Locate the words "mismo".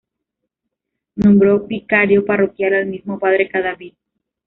2.87-3.19